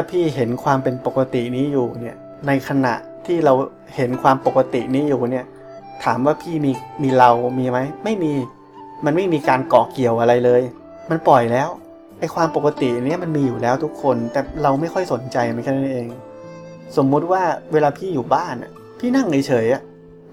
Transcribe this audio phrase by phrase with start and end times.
[0.00, 2.16] ถ้าพี่เห็นความเป็นปกตินี้อยู่เนี่ย
[2.46, 2.94] ในขณะ
[3.26, 3.54] ที่เรา
[3.96, 5.46] เห็นความปกตินี้อยู่เนี่ย
[6.04, 8.32] ถามว่าพี่มีมีเรามีไหมไม่มี
[9.04, 10.62] มันไม่มีการเกาะเกี่ยวอะไรเลย
[11.10, 11.68] มันปล่อยแล้ว
[12.18, 16.08] ไอความปกติเนี้ยมันมีอยู่แล้วทุกคน แต่เราไม่ค่อยสนใจมันแค่นั้นเอง
[16.96, 19.82] สมมุติว่าเวลาพี่อยู่บ้านอะพี่นั่งเฉยๆอะ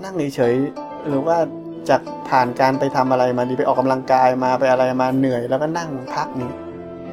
[0.03, 1.37] นั่งเฉยๆหรือว่า
[1.89, 6.51] จากผ่านการไปทำอะไรมาดีไปออกกำลังกายมาไปอะไรมาเหนื่อยแล้วก็นั่งพักนี้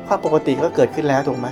[0.06, 1.48] ความปกติก็เกิดขึ้นแล้วถูกไหม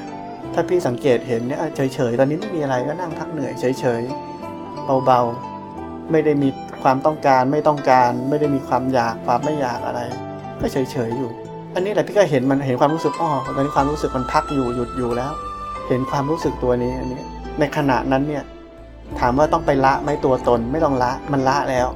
[0.55, 6.49] ถ้าพี่สังเกตเห็นเนี่ยเฉยๆ ตอนนี้ไม่มีอะไรก็นั่งพักเหนื่อยเฉยๆ เบาๆ ไม่ได้มี
[6.83, 10.01] ความต้องการไม่ต้องการ ไม่ได้มีความอยากความไม่อยากอะไร
[10.61, 10.77] ก็เฉ
[11.09, 11.31] ยๆอยู่
[11.75, 15.33] อันนี้แหละพี่ก็เห็นมันเห็นความรู้สึกอ๋อตอนนี้ความรู้สึกมันพักอยู่หยุดอยู่แล้ว
[15.89, 17.23] เห็นความรู้สึกตัวนี้อันนี้
[17.59, 18.45] ในขณะนั้นเนี่ย
[19.21, 21.87] ถามว่าต้องไปละไหม่ตัวตนไม่ต้องละมันละแล้ว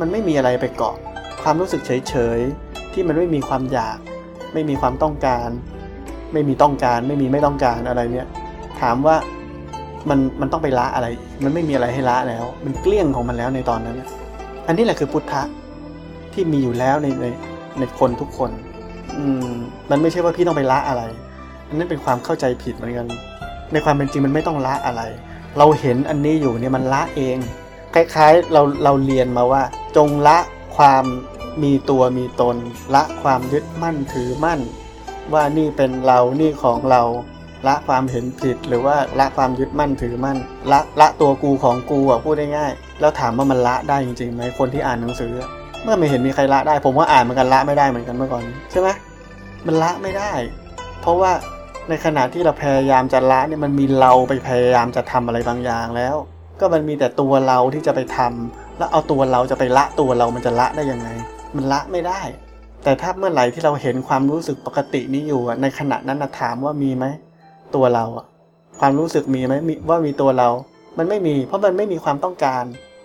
[0.00, 0.96] มันไม่มีอะไรไปเกาะ
[1.42, 3.98] ความรู้สึกเฉยๆที่มันไม่มีความอยาก
[4.52, 5.48] ไม่มีความต้องการ
[6.34, 8.26] ไม่มีต้องการ ไม่มีไม่ต้องการอะไรเนี่ย
[8.80, 9.16] ถามว่า
[10.08, 11.06] มันมันต้องไปละอะไร
[11.44, 13.96] มันไม่มีอะไรให้ละแล้ว มันเกลี้ยงของมันแล้วในตอนนั้น
[14.66, 15.42] อันนี้แหละคือพุทธะ
[16.32, 17.26] ที่มีอยู่แล้วในใน
[17.78, 18.50] ในคนทุกคน
[19.18, 19.52] อืม
[19.90, 21.02] มันไม่ใช่ว่าพี่ต้องไปละอะไร
[21.68, 23.06] อันนั้นเป็นความเข้าใจผิดเหมือนกัน
[23.72, 25.02] ในความเป็นจริงมันไม่ต้องละอะไร
[25.58, 27.36] เราเห็นอันนี้อยู่เนี่ยมันละเอง
[27.94, 29.62] คล้ายๆเราเราเรียนมาว่า
[29.96, 30.38] จงละ
[30.76, 31.04] ความ
[31.62, 32.56] มีตัวมีตน
[32.94, 34.60] ละความยึดมั่นถือมั่น
[35.32, 37.02] ว่านี่เป็นเรานี่ของเรา
[37.66, 40.38] ละความเห็นผิดหรือว่าละความยึดมั่นถือมั่น
[40.72, 45.32] ละละตัวกูของกูอะพูดง่ายๆแล้วถามว่ามันละได้จริงๆไหมคนที่อ่านหนังสือ
[45.82, 48.88] เมื่อไม่เห็นมีใครละได้ ผมว่าอ่านเหมือนกันละไม่ได้เหมือนกันเมื่อก่อนใช่ไหม
[49.66, 50.32] มันละไม่ได้
[51.00, 51.32] เพราะว่า
[51.88, 56.16] ในขณะที่เราพยายามจะละเนี่ยมันมีเราไปพยายามจะทำอะไรบางอย่างแล้ว
[56.60, 61.08] ก็มันมีแต่ตัวเราที่จะไปทำแล้วเอาตัวเราจะไปละตัวเรามันจะละได้ยังไง
[61.56, 62.20] มันละไม่ได้
[62.84, 67.04] แต่ถ้าเมื่อไหร่ที่เราเห็นความรู้สึกปกตินี้อยู่ในขณะนั้นถามว่ามีไหม
[67.74, 68.04] ตัวเรา
[68.80, 69.54] ความรู้สึกมีไหม
[69.88, 70.48] ว่ามีตัวเรา
[70.98, 72.64] มันไม่มี เพราะมันไม่มีความต้องการ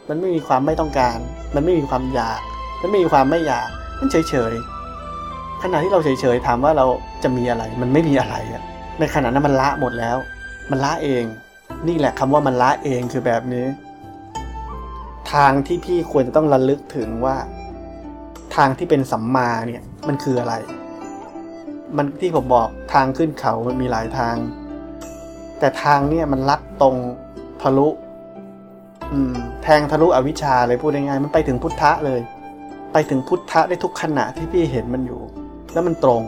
[0.09, 1.17] มันไม่มีความไม่ต้องการ
[1.56, 2.40] มันไม่มีความอยาก
[2.81, 3.69] มันไม่มีความไม่อยาก
[4.00, 4.53] มันเฉยเฉย
[5.63, 6.85] ขณะที่เราเฉยๆถามว่าเรา
[7.23, 8.63] จะมีอะไร มันไม่มีอะไรอะ
[9.00, 10.17] ในขณะนั้นมันละหมดแล้ว
[10.72, 11.23] มันละเอง
[11.88, 13.66] นี่แหละคำว่ามันละเองคือแบบนี้
[15.34, 17.35] ทางที่พี่ควรจะต้องระลึกถึงว่า
[18.55, 20.53] ทางที่เป็นสัมมาเนี่ยมันคืออะไร
[21.97, 24.35] มันที่ผมบอกทางขึ้นเขามันมีหลายทาง
[25.59, 26.95] แต่ทางเนี่ยมันลัดตรง
[27.61, 27.87] ทะลุ
[29.11, 32.21] อืมแทงทะลุอวิชชาเลยพูดง่ายๆมันไปถึงพุทธะเลย
[32.93, 35.21] ไปถึงพุทธะได้ทุกขณะที่พี่เห็นมันอยู่
[35.73, 36.23] แล้วมันตรง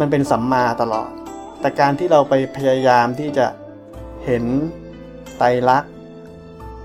[0.00, 1.10] มันเป็นสัมมาตลอด
[1.60, 3.46] แต่การที่เราไปพยายามที่จะ
[4.26, 4.44] เห็น
[5.38, 5.92] ไตรลักษณ์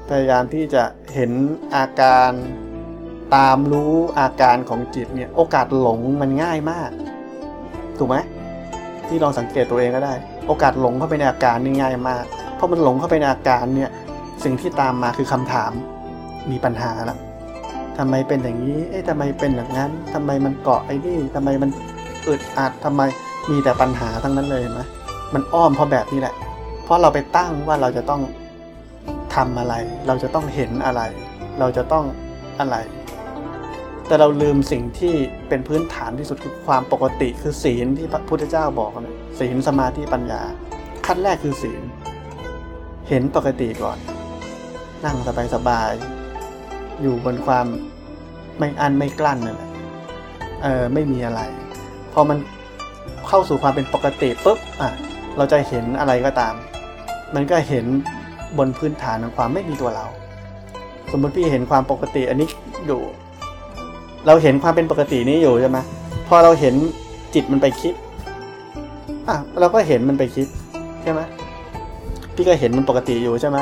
[0.09, 0.83] พยายามที่จะ
[1.13, 1.31] เห็น
[1.75, 2.31] อาการ
[3.36, 6.90] ตามรู้อาการของจิตเนี่ย โอกาสหลงมันง่ายมาก
[7.97, 8.18] ถูกไหม
[9.08, 10.13] ที่ลองสังเกตตัวเองก็ได้
[10.47, 12.24] โอกาสหลงเข้าไปในอาการนี่ง่ายมาก
[12.56, 13.90] เพราะมันหลงเข้าไปในอาการเนี่ย
[14.44, 15.72] สิ่งที่ตามมาคือคำถาม
[16.52, 17.19] มีปัญหาแล้ว
[17.97, 21.69] ทำไมเป็นอย่างนี้ เอ๊ะทำไมเป็นอย่างนั้นทำไมมันเกาะไอ้นี่ทำไมมัน
[22.28, 23.02] อึดอัดทำไม
[23.50, 24.81] มีแต่ปัญหาทั้งนั้นเลยเห็นไหม
[25.34, 26.35] มันอ้อมเพราะแบบนี้แหละ
[26.84, 28.22] เพราะเราไปตั้งว่าเราจะต้อง
[29.35, 29.74] ทำอะไร
[30.08, 31.02] เราจะต้องเห็นอะไร
[31.59, 32.06] เราจะต้อง
[32.59, 32.75] อะไร
[34.07, 35.13] แต่เราลืมสิ่งที่
[35.49, 40.41] เป็นพื้นฐานที่สุดคือความปกติคือศีลที่พระพุทธเจ้าบอกนะศีลสมาธิปัญญา
[41.05, 41.81] ขั้นแรกคือศีล
[43.09, 43.97] เห็นปกติก่อน
[45.05, 45.17] นั่ง
[45.55, 47.66] สบายๆอยู่บนความ
[48.59, 49.69] ไม่อันไม่กลั้นนั่นแหละ
[50.63, 51.41] เออไม่มีอะไร
[52.13, 52.37] พอมัน
[53.28, 54.91] เข้าสู่ความเป็นปกติปุ๊บอะ
[55.37, 56.53] เราจะเห็นอะไรก็ตาม
[57.35, 57.85] มันก็เห็น
[58.58, 60.05] บนพื้นฐานของความไม่มีตัวเรา
[61.11, 62.49] สมมติพี่เห็นความปกติอันนี้
[62.85, 63.01] อยู่
[64.27, 65.77] เราเห็นความเป็นปกตินี้อยู่ใช่ไหม
[66.27, 66.75] พอเราเห็น
[67.33, 67.93] จิตมันไปคิด
[69.27, 70.47] อะเราก็เห็นมันไปคิด
[71.03, 71.22] ใช่ไหม
[72.35, 73.57] พี่ก็เห็นมันปกติอยู่ใช่ไหม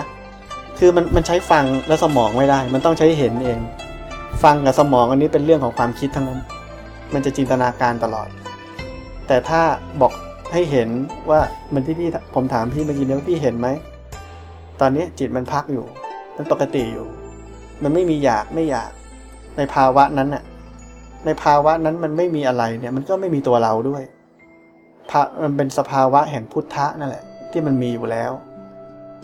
[0.79, 3.59] คือมันมันใช้ฟังแล้วสมองไม่ได้ มันต้องใช้เห็นเอง
[4.43, 6.39] ฟังกับสมองอันนี้เป็นเรื่องของความคิดทั้งนั้น
[7.13, 8.27] มันจะจินตนาการตลอด
[9.27, 9.61] แต่ถ้า
[10.01, 10.13] บอก
[10.53, 10.89] ให้เห็น
[11.29, 11.39] ว่า
[11.73, 13.67] มันที่พี่ผมถามพี่เมื่อกี้นี้ว่าพี่เห็นไหม
[14.81, 15.85] ตอนนี้จิตมันพักอยู่
[16.37, 17.05] มันปกติอยู่
[17.83, 18.91] มันไม่มีอยากไม่อยาก
[19.57, 20.43] ในภาวะนั้นน่ะ
[21.25, 24.03] ในภาวะนั้นมันไม่มีอะไรเนี่ยมันก็ไม่มีตัวเราด้วย
[25.43, 28.31] มันเป็นสภาวะแห่งพุทธะนั่นแหละ ที่มันมีอยู่แล้ว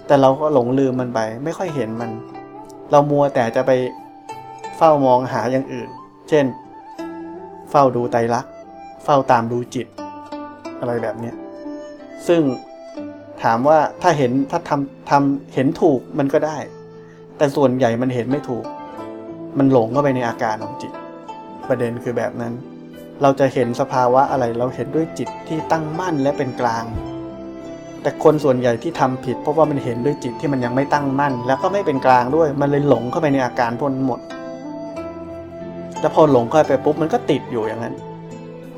[0.08, 2.10] แต่เราก็หลงลืมมันไป ไม่ค่อยเห็นมัน
[2.92, 3.72] เรามัวแต่จะไป
[4.78, 5.90] เฝ้ามองหาอย่างอื่น
[6.30, 6.46] เช่น
[7.70, 8.52] เฝ้าดูไตรลักษณ์
[9.04, 9.88] เฝ้าตามดูจิต
[10.80, 11.32] อะไรแบบนี้
[12.28, 12.42] ซึ่ง
[13.44, 16.58] ถามว่าถ้าเห็นถ้าทำทำเห็นถูกมันก็ได้
[17.38, 18.66] แต่ส่วนใหญ่มันเห็นไม่ถูก
[19.58, 20.94] มันหลงเข้าไปในอาการของจิต
[21.70, 22.54] ประเด็นคือแบบนั้น
[23.22, 26.84] เราจะเห็นสภาวะอะไรเราเห็นด้วยจิตที่ตั้งมั่นและเป็นกลาง
[28.02, 34.20] แต่คนส่วนใหญ่ที่ทำผิด เพราะว่ามันเห็นด้วยจิตที่มันยังไม่ตั้งมั่น แล้วก็ไม่เป็นกลางด้วย มันเลยหลงเข้าไปในอาการพวกนั้นหมด
[36.00, 37.96] แล้วพอหลงเข้าไปปุ๊บมันก็ติดอยู่อย่างนั้น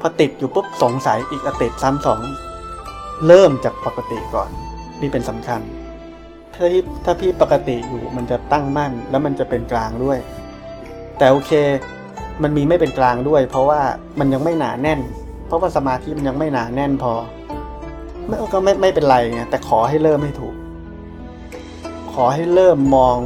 [0.02, 2.22] พอติดอยู่ปุ๊บสงสัยอีกอติดซ้ำสอง
[3.28, 4.50] เริ่มจากปกติก่อน
[5.02, 5.62] นี่เป็นสำคัญ
[6.56, 10.20] ถ้าพี่ถ้าพี่ปกติอยู่มันจะตั้งมั่นแล้วมันจะเป็นกลางด้วย
[11.18, 11.52] แต่โอเค
[12.44, 13.80] มันมีไม่เป็นกลางด้วย เพราะว่า
[14.20, 15.00] มันยังไม่หนาแน่น
[15.48, 17.14] เพราะว่าสมาธิมันยังไม่หนาแน่นพอ
[18.28, 20.56] ไม่ก็ไม่ไม่เป็นไรไงแต่ขอให้เริ่มให้ถูก
[22.14, 23.18] ขอให้เริ่มมอง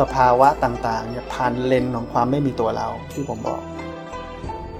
[0.00, 3.60] สภาวะต่างๆเนี่ยผ่านเลนของความไม่มีตัวเราที่ผมบอก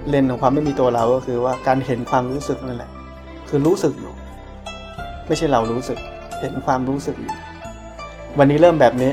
[0.09, 2.91] เลนของความไม่มีตัวเราก็คือว่าการเห็นความรู้สึกนั่นแหละ
[3.49, 4.13] คือรู้สึกอยู่
[5.27, 5.97] ไม่ใช่เรารู้สึก
[6.39, 7.33] เห็นความรู้สึกอยู่
[8.37, 9.11] วันนี้เริ่มแบบนี้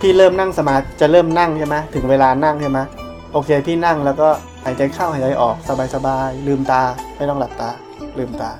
[0.00, 2.78] พี่เริ่มนั่งสมาจะเริ่มนั่งใช่ไหมถึงเวลานั่งใช่ไหม
[3.32, 4.28] โอเค พี่นั่งแล้วก็
[4.64, 5.56] หายใจเข้าหายใจออก
[5.94, 6.82] สบายๆลืมตา
[7.16, 7.70] ไม่ต้องหลับตา
[8.18, 8.50] ลืมตา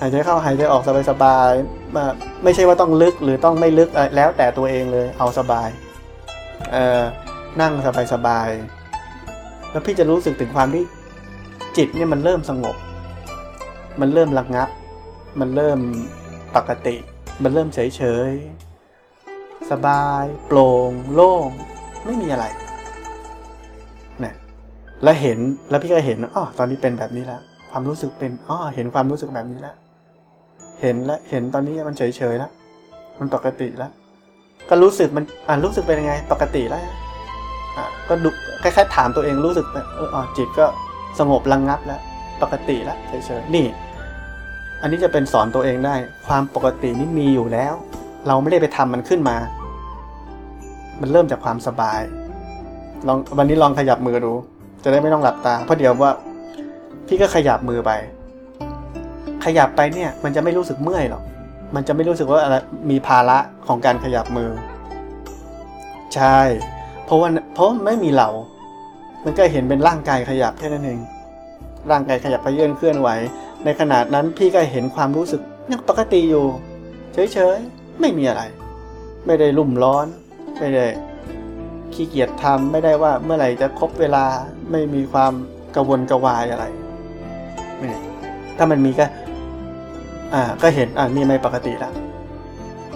[0.00, 2.04] หายใจเข้าหายใจออกสบายๆมา
[2.44, 5.68] ไม่ใช่ว่าต้องลึกหรือต้องไม่ลึกอะไรแล้วแต่ตัวเองเลยเอาสบาย
[6.72, 7.02] เอ่อ
[7.60, 7.72] นั่ง
[8.12, 10.84] สบายๆแล้วพี่จะรู้สึกถึงความที่
[11.76, 12.76] จิตเนี่ยมันเริ่มสงบ
[14.00, 14.68] มันเริ่มระงับ
[15.40, 15.78] มันเริ่ม
[16.56, 16.96] ปกติ
[17.42, 21.48] มันเริ่มเฉยๆสบาย โปร่ง โล่ง
[22.04, 22.46] ไม่มีอะไร
[25.02, 25.38] แล้วเห็น
[25.70, 27.40] แล้วพี่ก็เห็นอ๋อตอนนี้เป็นแบบนี้แล้ว
[27.70, 29.76] ความรู้สึกเป็นอ๋อเห็นความรู้สึกแบบนี้แล้ว
[30.80, 32.02] เห็นแล้วเห็นตอนนี้มันเฉ
[32.32, 32.50] ยๆแล้ว
[33.18, 33.90] มันปกติแล้ว
[34.68, 36.82] ก็รู้สึกมันอ่ารู้สึกเป็นยังไง ปกติแล้ว
[37.76, 38.28] อ่าก็ดู
[38.62, 39.66] คล้ายๆถามตัวเองรู้สึก
[39.96, 40.66] เอออ๋อจิตก็
[41.18, 42.00] สงบระงงับแล้ว
[42.42, 43.66] ปกติแล้วเฉยๆนี่
[44.80, 45.94] อันนี้จะเป็นสอนตัวเองได้
[46.26, 47.74] ความปกตินี่มีอยู่แล้ว
[48.26, 49.36] เราไม่ได้ไปทำมันขึ้นมา
[51.00, 52.00] มันเริ่มจากความสบาย
[53.06, 54.32] ลองวันนี้ลองขยับมือดู
[54.88, 56.12] จะได้ไม่ต้องหลับตา เพราะเดี๋ยวว่า
[57.06, 57.90] พี่ก็ขยับมือไป
[59.44, 61.22] ขยับไปเนี่ย มันจะไม่รู้สึกเมื่อยหรอก
[61.74, 62.56] มันจะไม่รู้สึกว่าอะไร
[62.90, 64.50] มีภาระของการขยับมือ
[66.14, 66.38] ใช่
[67.04, 68.28] เพราะว่าเพราะไม่มีเรา
[69.24, 71.00] มันก็เห็นเป็นร่างกายขยับแค่นั้นเอง
[71.90, 73.08] ร่างกายขยับไปเยื่อนเคลื่อนไหว
[73.64, 75.40] ในขนาดนั้นพี่ก็เห็นความรู้สึก
[75.70, 76.46] ยังปกติอยู่
[77.32, 78.42] เฉยๆ ไม่มีอะไร
[79.26, 80.06] ไม่ได้รุ่มร้อน
[80.58, 80.86] ไม่ได้
[81.96, 84.24] ขี้เกียจทำไม่ได้ว่าเมื่อไหร่จะครบเวลา
[84.70, 85.32] ไม่มีความ
[85.74, 86.64] กระวนกระวายอะไร
[87.78, 87.90] ไม่
[88.58, 89.06] ถ้ามันมีก็
[90.34, 91.90] อ่า ก็เห็นอ่านี่ไม่ปกติละ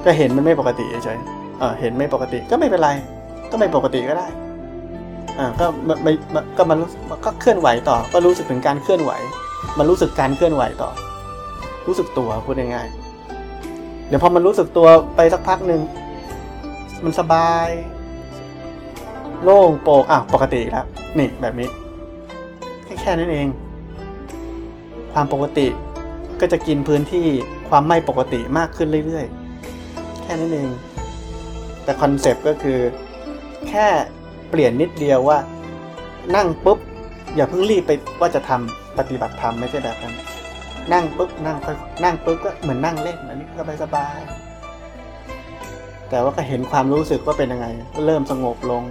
[0.05, 1.19] ก็เห็นมันไม่ปกติเฉย
[1.61, 2.91] อ่าเห็นไม่ปกติก็ไม่เป็นไร
[3.51, 4.27] ก็ไม่ปกติก็ได้
[5.39, 5.67] อ่า ก็
[6.03, 6.13] ไม่
[6.57, 6.79] ก็มัน
[7.25, 9.13] ก็เคลื่อนไหวต่อ ก็รู้สึกถึงการเคลื่อนไหว
[9.79, 10.91] มันรู้สึกการเคลื่อนไหวต่อ
[11.87, 15.81] รู้สึกตัวพูดง่ายๆเดี๋ยวพอมันรู้สึกตัวไปสักพักหนึ่ง
[17.05, 17.69] มันสบาย
[19.43, 20.87] โล่งโปร่งอะปกติแล้ว
[21.19, 21.69] นี่แบบนี้
[22.85, 23.49] แค่แค่นั้นเอง
[25.13, 25.67] ความปกติ
[26.41, 27.27] ก็จะกินพื้นที่
[27.69, 30.69] ความไม่ปกติมากขึ้นเรื่อยๆ แค่นั้นเอง
[31.85, 32.79] แต่ concept ก็คือ
[33.69, 33.87] แค่
[34.51, 35.39] เปลี่ยนนิดเดียวว่า
[36.37, 36.79] นั่งปุ๊บ
[37.37, 40.15] อย่าเพิ่งรีบไปว่าจะทำปฏิบัติธรรมไม่ใช่แบบนั้น
[40.93, 44.17] นั่งปุ๊บนั่งค่อยนั่งปุ๊บก็เหมือนนั่งเล่นอันนี้สบายสบาย
[46.11, 48.83] แต่ว่าก็เห็นความรู้สึกว่าเป็นยังไงก็เริ่มสงบลง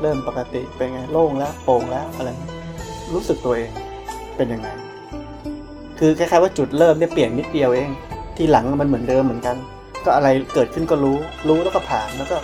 [0.00, 2.30] เริ่มปกติเป็นไงโล่งแล้วโปร่งแล้วอะไร
[3.14, 3.70] รู้สึกตัวเอง
[4.36, 4.68] เป็นยังไง
[5.98, 7.90] คือคล้ายๆว่าจุดเริ่มเนี่ยเปลี่ยนนิดเดียวเอง
[8.36, 9.56] ที่หลังมันเหมือนเดิมเหมือนกัน
[10.04, 11.16] ก็อะไรเกิดขึ้นก็รู้
[11.48, 12.36] รู้แล้วก็ผ่านแล้วก็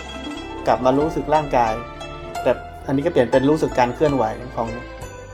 [0.67, 1.73] กลับมารู้สึกร่างกาย
[2.43, 2.51] แต่
[2.87, 4.23] อันนี้ก็เปลี่ยนเป็นรู้สึกการเคลื่อนไหว
[4.55, 4.69] ของ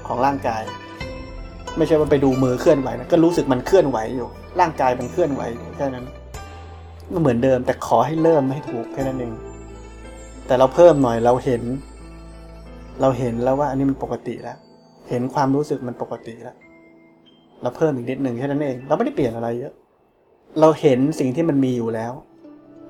[0.07, 0.61] ของร่างกาย
[1.77, 4.27] ไม่ใช่ว่าไปดูมือเคลื่อนไหวนะก็รู้สึกมันเคลื่อนไหวอยู่
[4.59, 5.41] ร่างกายมันเคลื่อนไหว
[5.77, 6.05] แค่นั้น
[7.11, 9.33] มันเหมือนเดิมแต่ขอให้เริ่มให้ถูกแค่นั้นเอง
[10.47, 11.61] แต่เราเพิ่มหน่อยเราเห็น
[13.01, 14.57] เราเห็นแล้วว่าอันนี้มันปกติแล้ว
[15.09, 16.55] เห็นความรู้สึกมันปกติแล้ว
[17.61, 19.73] เราเพิ่มอีกนิดหนึ่งแค่นั้นเอง เราไม่ได้เปลี่ยนอะไรเยอะ
[20.59, 22.13] เราเห็นสิ่งที่มันมีอยู่แล้ว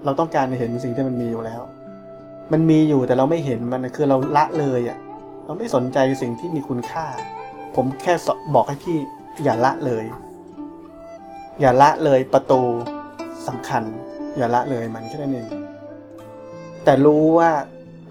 [0.06, 1.62] เราต้องการเห็นสิ่งที่มันมีอยู่แล้ว
[2.52, 4.98] มันมีอยู่แต่เราไม่เห็นมันคือเราละเลยอะ
[5.46, 7.06] เราไม่สนใจสิ่งที่มีคุณค่า
[7.76, 8.14] ผมแค่
[8.56, 8.98] บอกให้พี่
[9.44, 10.06] อย่าละเลย
[11.62, 12.62] อย่าละเลยประตู
[13.48, 13.84] สำคัญ
[14.38, 15.48] อย่าละเลยมันแค่นั้นเอง
[16.84, 17.50] แต่รู้ว่า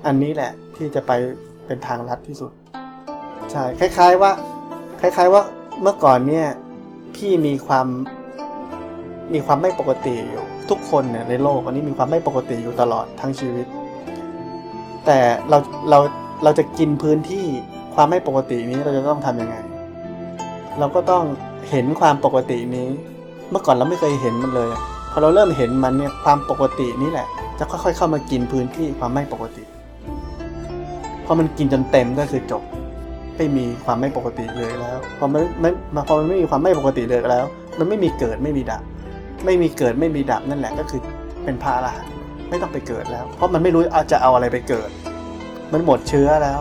[0.06, 1.12] อันนี้แหละที่จะไป
[1.70, 2.52] เป็นทางลัดที่สุด
[3.50, 4.32] ใช่คล้าย ๆว่า
[5.00, 5.42] คล้าย ๆว่า
[5.82, 6.46] เมื่อก่อนเนี่ย
[7.16, 7.86] พี่มีความ
[9.34, 13.66] มีความไม่ปกติอยู่ทุกคนเนี่ยในโลกอันนี้มีความไม่ปกติอยู่ตลอดทั้งชีวิต
[15.06, 15.58] แต่เรา
[15.90, 15.98] เรา
[16.44, 17.46] เราจะกินพื้นที่
[17.94, 19.56] ความไม่ปกตินี้เราจะต้องทํำยังไง
[20.78, 21.24] เราก็ต้อง
[21.70, 22.88] เห็นความปกตินี้
[23.50, 24.68] เมื่อก่อนเราไม่เคยเห็นมันเลย
[25.10, 27.26] พอเราเริ่มเห็นมันเนี่ยความปกตินี้แหละ
[27.58, 29.64] จะค่อยๆ เข้ามากินพื้นที่ความไม่ปกติ
[31.32, 32.62] พอมันกินจนเต็มก็คือจบ
[33.36, 35.70] ไม่มีความไม่ปกติเลยแล้วพอมันไม่
[36.08, 37.44] พอมันไม่มีความไม่ปกติเลยแล้ว
[37.78, 38.82] มันไม่มีเกิดไม่มีดับ
[39.44, 41.00] ไม่มีเกิดไม่มีดับนั่นแหละก็คือ
[41.44, 42.12] เป็นพระอรหันต์
[42.50, 44.90] ไม่ต้องไปเกิดแล้ว เพราะมันไม่รู้เอาจะเอาอะไรไปเกิด
[45.72, 46.60] มันหมดเชื้อแล้ว